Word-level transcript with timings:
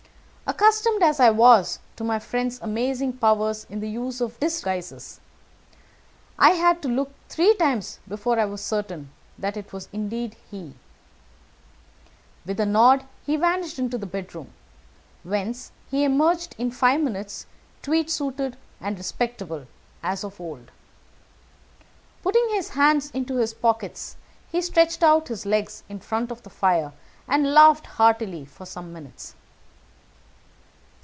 Accustomed 0.53 1.01
as 1.01 1.21
I 1.21 1.29
was 1.29 1.79
to 1.95 2.03
my 2.03 2.19
friend's 2.19 2.59
amazing 2.59 3.13
powers 3.13 3.65
in 3.69 3.79
the 3.79 3.87
use 3.89 4.19
of 4.19 4.37
disguises, 4.41 5.21
I 6.37 6.51
had 6.51 6.81
to 6.81 6.89
look 6.89 7.11
three 7.29 7.53
times 7.55 7.99
before 8.05 8.37
I 8.37 8.43
was 8.43 8.59
certain 8.59 9.11
that 9.37 9.55
it 9.55 9.71
was 9.71 9.87
indeed 9.93 10.35
he. 10.51 10.75
With 12.45 12.59
a 12.59 12.65
nod 12.65 13.05
he 13.25 13.37
vanished 13.37 13.79
into 13.79 13.97
the 13.97 14.05
bedroom, 14.05 14.51
whence 15.23 15.71
he 15.89 16.03
emerged 16.03 16.53
in 16.57 16.69
five 16.69 16.99
minutes 16.99 17.45
tweed 17.81 18.09
suited 18.09 18.57
and 18.81 18.97
respectable, 18.97 19.67
as 20.03 20.21
of 20.25 20.41
old. 20.41 20.69
Putting 22.23 22.49
his 22.49 22.67
hands 22.71 23.09
into 23.11 23.37
his 23.37 23.53
pockets, 23.53 24.17
he 24.51 24.61
stretched 24.61 25.01
out 25.01 25.29
his 25.29 25.45
legs 25.45 25.83
in 25.87 26.01
front 26.01 26.29
of 26.29 26.43
the 26.43 26.49
fire, 26.49 26.91
and 27.25 27.53
laughed 27.53 27.85
heartily 27.85 28.43
for 28.43 28.65
some 28.65 28.91
minutes. 28.91 29.35